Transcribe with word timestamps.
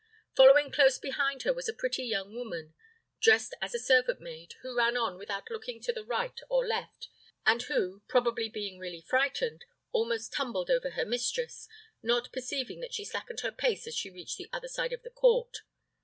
Following 0.35 0.71
close 0.71 0.97
behind 0.97 1.43
her 1.43 1.53
was 1.53 1.69
a 1.69 1.75
pretty 1.75 2.01
young 2.05 2.33
woman, 2.33 2.73
dressed 3.19 3.53
as 3.61 3.75
a 3.75 3.79
servant 3.79 4.19
maid, 4.19 4.55
who 4.63 4.75
ran 4.75 4.97
on 4.97 5.15
without 5.15 5.51
looking 5.51 5.79
to 5.79 5.93
the 5.93 6.03
right 6.03 6.39
or 6.49 6.65
left, 6.65 7.07
and 7.45 7.61
who, 7.61 8.01
probably 8.07 8.49
being 8.49 8.79
really 8.79 9.01
frightened, 9.01 9.63
almost 9.91 10.33
tumbled 10.33 10.71
over 10.71 10.89
her 10.89 11.05
mistress, 11.05 11.67
not 12.01 12.33
perceiving 12.33 12.79
that 12.79 12.95
she 12.95 13.05
slackened 13.05 13.41
her 13.41 13.51
pace 13.51 13.85
as 13.85 13.95
she 13.95 14.09
reached 14.09 14.37
the 14.39 14.49
other 14.51 14.67
side 14.67 14.91
of 14.91 15.03
the 15.03 15.11
court. 15.11 15.57